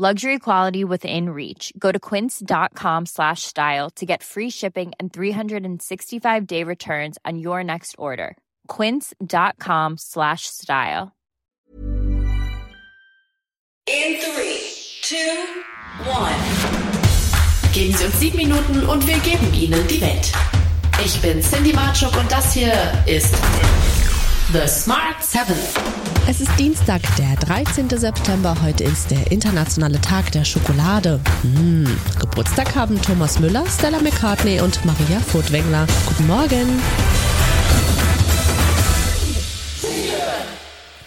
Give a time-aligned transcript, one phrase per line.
[0.00, 1.74] Luxury quality within reach.
[1.78, 7.96] Go to quince.com slash style to get free shipping and 365-day returns on your next
[7.98, 8.38] order.
[8.66, 11.12] quince.com slash style.
[13.86, 14.62] In three,
[15.02, 15.44] two,
[16.08, 16.40] one.
[17.74, 20.32] Geben Sie uns sieben Minuten und wir geben Ihnen die Welt.
[21.04, 22.72] Ich bin Cindy Marchuk und das hier
[23.06, 23.34] ist
[24.52, 25.54] The Smart Seven.
[26.28, 27.88] Es ist Dienstag, der 13.
[27.88, 28.56] September.
[28.60, 31.20] Heute ist der internationale Tag der Schokolade.
[31.44, 31.88] Mmh.
[32.18, 35.86] Geburtstag haben Thomas Müller, Stella McCartney und Maria Furtwängler.
[36.08, 36.82] Guten Morgen.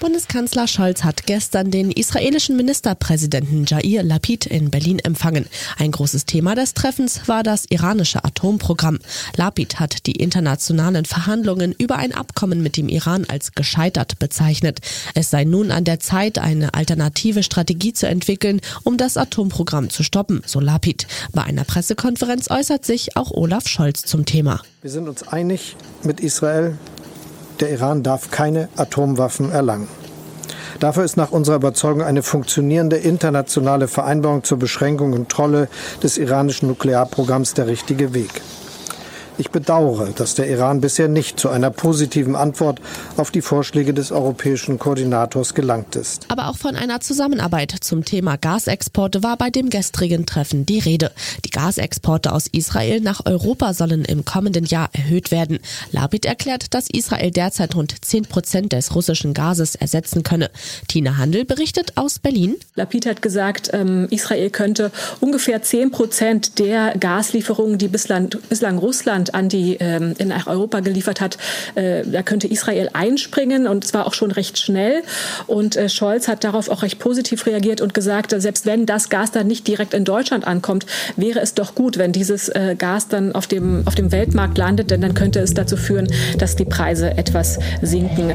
[0.03, 5.45] Bundeskanzler Scholz hat gestern den israelischen Ministerpräsidenten Jair Lapid in Berlin empfangen.
[5.77, 8.99] Ein großes Thema des Treffens war das iranische Atomprogramm.
[9.37, 14.79] Lapid hat die internationalen Verhandlungen über ein Abkommen mit dem Iran als gescheitert bezeichnet.
[15.15, 20.03] Es sei nun an der Zeit, eine alternative Strategie zu entwickeln, um das Atomprogramm zu
[20.03, 21.07] stoppen, so Lapid.
[21.31, 24.61] Bei einer Pressekonferenz äußert sich auch Olaf Scholz zum Thema.
[24.81, 26.77] Wir sind uns einig mit Israel,
[27.63, 29.87] der Iran darf keine Atomwaffen erlangen.
[30.81, 35.69] Dafür ist nach unserer Überzeugung eine funktionierende internationale Vereinbarung zur Beschränkung und Kontrolle
[36.03, 38.41] des iranischen Nuklearprogramms der richtige Weg.
[39.37, 42.79] Ich bedauere, dass der Iran bisher nicht zu einer positiven Antwort
[43.17, 46.25] auf die Vorschläge des europäischen Koordinators gelangt ist.
[46.27, 51.11] Aber auch von einer Zusammenarbeit zum Thema Gasexporte war bei dem gestrigen Treffen die Rede.
[51.45, 55.59] Die Gasexporte aus Israel nach Europa sollen im kommenden Jahr erhöht werden.
[55.91, 60.51] Labid erklärt, dass Israel derzeit rund 10 Prozent des russischen Gases ersetzen könne.
[60.87, 62.55] Tina Handel berichtet aus Berlin.
[62.75, 69.22] Lapid hat gesagt, ähm, Israel könnte ungefähr 10 Prozent der Gaslieferungen, die bislang, bislang Russland
[69.23, 71.37] Russland an die ähm, in Europa geliefert hat,
[71.75, 75.03] äh, da könnte Israel einspringen und zwar auch schon recht schnell.
[75.47, 79.31] Und äh, Scholz hat darauf auch recht positiv reagiert und gesagt, selbst wenn das Gas
[79.31, 80.85] dann nicht direkt in Deutschland ankommt,
[81.15, 84.91] wäre es doch gut, wenn dieses äh, Gas dann auf dem, auf dem Weltmarkt landet,
[84.91, 86.07] denn dann könnte es dazu führen,
[86.37, 88.33] dass die Preise etwas sinken.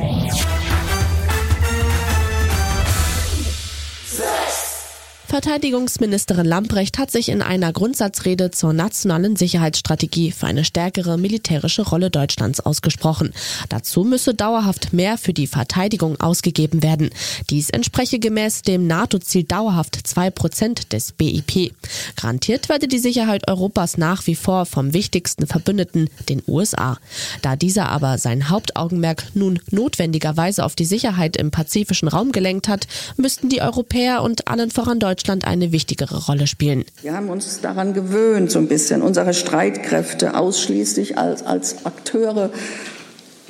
[5.28, 12.08] Verteidigungsministerin Lamprecht hat sich in einer Grundsatzrede zur nationalen Sicherheitsstrategie für eine stärkere militärische Rolle
[12.08, 13.34] Deutschlands ausgesprochen.
[13.68, 17.10] Dazu müsse dauerhaft mehr für die Verteidigung ausgegeben werden.
[17.50, 21.74] Dies entspreche gemäß dem NATO-Ziel dauerhaft zwei Prozent des BIP.
[22.16, 26.96] Garantiert werde die Sicherheit Europas nach wie vor vom wichtigsten Verbündeten, den USA.
[27.42, 32.86] Da dieser aber sein Hauptaugenmerk nun notwendigerweise auf die Sicherheit im pazifischen Raum gelenkt hat,
[33.18, 36.84] müssten die Europäer und allen voran Deutschland Deutschland eine wichtigere Rolle spielen.
[37.02, 42.50] Wir haben uns daran gewöhnt, so ein bisschen unsere Streitkräfte ausschließlich als, als Akteure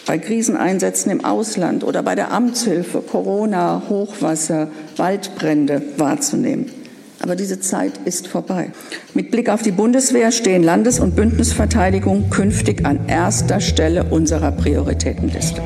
[0.07, 6.71] bei Kriseneinsätzen im Ausland oder bei der Amtshilfe, Corona, Hochwasser, Waldbrände wahrzunehmen.
[7.21, 8.71] Aber diese Zeit ist vorbei.
[9.13, 15.61] Mit Blick auf die Bundeswehr stehen Landes- und Bündnisverteidigung künftig an erster Stelle unserer Prioritätenliste.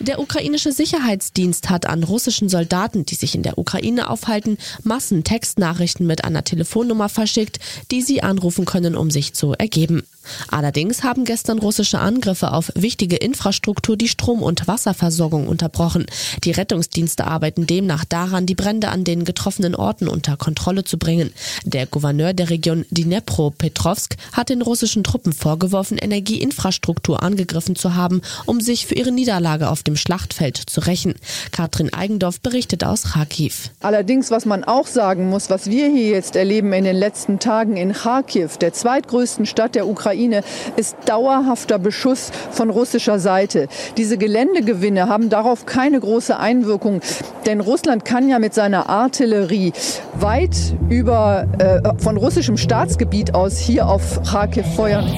[0.00, 6.24] Der ukrainische Sicherheitsdienst hat an russischen Soldaten, die sich in der Ukraine aufhalten, Massentextnachrichten mit
[6.24, 7.58] einer Telefonnummer verschickt,
[7.90, 10.02] die sie anrufen können, um sich zu ergeben.
[10.48, 16.06] Allerdings haben gestern russische Angriffe auf wichtige Infrastruktur die Strom- und Wasserversorgung unterbrochen.
[16.44, 21.32] Die Rettungsdienste arbeiten demnach daran, die Brände an den getroffenen Orten unter Kontrolle zu bringen.
[21.64, 28.60] Der Gouverneur der Region Dnepro-Petrovsk hat den russischen Truppen vorgeworfen, Energieinfrastruktur angegriffen zu haben, um
[28.60, 31.14] sich für ihre Niederlage auf dem Schlachtfeld zu rächen.
[31.52, 33.70] Katrin Eigendorf berichtet aus Kharkiv.
[33.80, 37.76] Allerdings, was man auch sagen muss, was wir hier jetzt erleben in den letzten Tagen
[37.76, 40.42] in Kharkiv, der zweitgrößten Stadt der Ukraine, Ukraine
[40.76, 43.68] ist dauerhafter Beschuss von russischer Seite.
[43.96, 47.00] Diese Geländegewinne haben darauf keine große Einwirkung,
[47.46, 49.72] denn Russland kann ja mit seiner Artillerie
[50.14, 50.56] weit
[50.90, 55.10] über äh, von russischem Staatsgebiet aus hier auf Kharkiv feuern.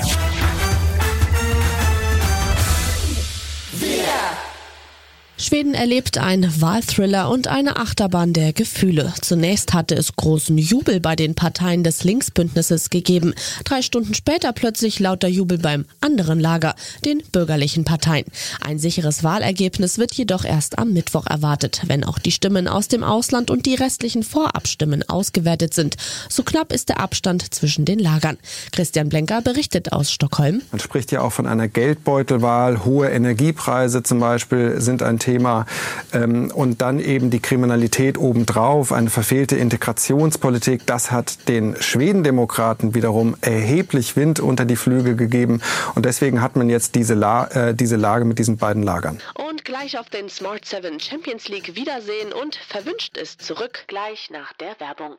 [5.42, 9.12] Schweden erlebt ein Wahlthriller und eine Achterbahn der Gefühle.
[9.22, 13.34] Zunächst hatte es großen Jubel bei den Parteien des Linksbündnisses gegeben.
[13.64, 18.24] Drei Stunden später plötzlich lauter Jubel beim anderen Lager, den bürgerlichen Parteien.
[18.60, 23.02] Ein sicheres Wahlergebnis wird jedoch erst am Mittwoch erwartet, wenn auch die Stimmen aus dem
[23.02, 25.96] Ausland und die restlichen Vorabstimmen ausgewertet sind.
[26.28, 28.38] So knapp ist der Abstand zwischen den Lagern.
[28.70, 30.62] Christian Blenker berichtet aus Stockholm.
[30.70, 32.84] Man spricht ja auch von einer Geldbeutelwahl.
[32.84, 35.31] Hohe Energiepreise zum Beispiel sind ein Thema.
[35.32, 35.66] Thema.
[36.12, 40.86] Ähm, und dann eben die Kriminalität obendrauf, eine verfehlte Integrationspolitik.
[40.86, 45.60] Das hat den Schwedendemokraten wiederum erheblich Wind unter die Flügel gegeben.
[45.94, 49.20] Und deswegen hat man jetzt diese, La äh, diese Lage mit diesen beiden Lagern.
[49.34, 54.52] Und gleich auf den Smart 7 Champions League Wiedersehen und verwünscht ist zurück gleich nach
[54.54, 55.16] der Werbung.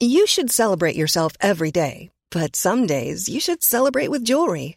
[0.00, 4.76] You should celebrate yourself every day, but some days you should celebrate with jewelry.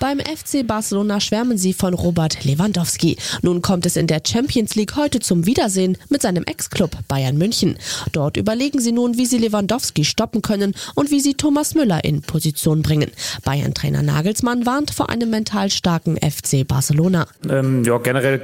[0.00, 3.18] Beim FC Barcelona schwärmen sie von Robert Lewandowski.
[3.42, 7.76] Nun kommt es in der Champions League heute zum Wiedersehen mit seinem Ex-Club Bayern München.
[8.12, 12.22] Dort überlegen sie nun, wie sie Lewandowski stoppen können und wie sie Thomas Müller in
[12.22, 13.10] Position bringen.
[13.44, 17.26] Bayern-Trainer Nagelsmann warnt vor einem mental starken FC Barcelona.
[17.46, 18.40] Ähm, ja, generell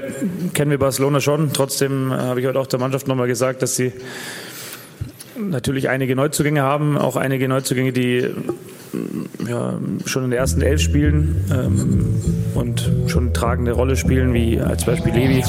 [0.53, 1.55] kennen wir Barcelona schon.
[1.55, 3.95] Trotzdem äh, habe ich heute auch der Mannschaft nochmal gesagt, dass sie
[5.39, 8.29] natürlich einige Neuzugänge haben, auch einige Neuzugänge, die
[9.49, 12.15] ja, schon in der ersten Elf spielen ähm,
[12.55, 15.43] und schon tragende Rolle spielen, wie als Beispiel Levi.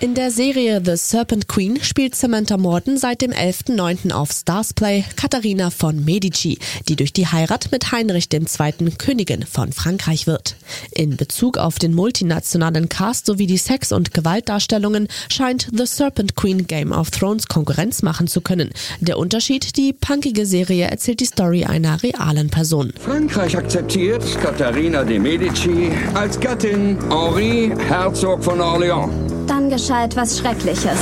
[0.00, 4.12] In der Serie The Serpent Queen spielt Samantha Morton seit dem 11.09.
[4.12, 8.92] auf Starsplay Katharina von Medici, die durch die Heirat mit Heinrich II.
[8.96, 10.54] Königin von Frankreich wird.
[10.92, 16.68] In Bezug auf den multinationalen Cast sowie die Sex- und Gewaltdarstellungen scheint The Serpent Queen
[16.68, 18.70] Game of Thrones Konkurrenz machen zu können.
[19.00, 22.92] Der Unterschied, die punkige Serie erzählt die Story einer realen Person.
[23.00, 29.37] Frankreich akzeptiert Katharina de Medici als Gattin Henri, Herzog von Orléans.
[29.48, 30.98] Dann geschah etwas Schreckliches.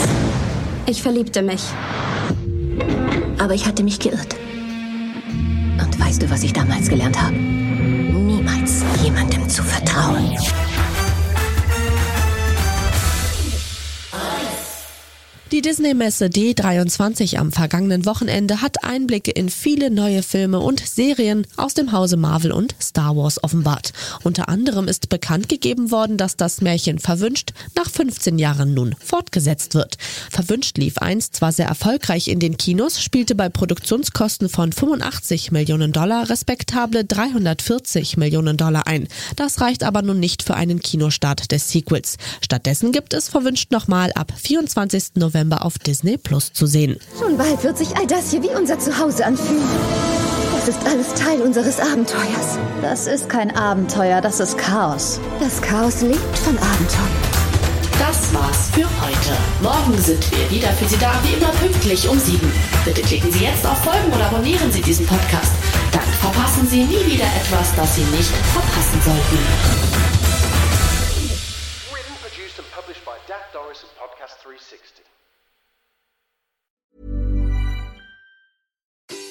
[0.87, 1.63] Ich verliebte mich.
[3.39, 4.37] Aber ich hatte mich geirrt.
[5.79, 7.35] Und weißt du, was ich damals gelernt habe?
[7.35, 10.37] Niemals jemandem zu vertrauen.
[15.53, 21.73] Die Disney-Messe D23 am vergangenen Wochenende hat Einblicke in viele neue Filme und Serien aus
[21.75, 23.93] dem Hause Marvel und Star Wars offenbart.
[24.25, 29.75] Unter anderem ist bekannt gegeben worden, dass das Märchen Verwünscht nach 15 Jahren nun fortgesetzt
[29.75, 29.99] wird.
[30.33, 35.93] Verwünscht lief einst zwar sehr erfolgreich in den Kinos, spielte bei Produktionskosten von 85 Millionen
[35.93, 39.07] Dollar respektable 340 Millionen Dollar ein.
[39.37, 42.17] Das reicht aber nun nicht für einen Kinostart des Sequels.
[42.41, 45.15] Stattdessen gibt es Verwünscht nochmal ab 24.
[45.15, 46.99] November auf Disney Plus zu sehen.
[47.19, 49.63] Schon bald wird sich all das hier wie unser Zuhause anfühlen.
[50.55, 52.59] Das ist alles Teil unseres Abenteuers.
[52.83, 55.21] Das ist kein Abenteuer, das ist Chaos.
[55.39, 57.37] Das Chaos lebt von Abenteuer.
[57.99, 59.37] Das war's für heute.
[59.63, 62.51] Morgen sind wir wieder für Sie da, wie immer pünktlich um sieben.
[62.85, 65.53] Bitte klicken Sie jetzt auf Folgen oder abonnieren Sie diesen Podcast.
[65.93, 70.16] Dann verpassen Sie nie wieder etwas, das Sie nicht verpassen sollten.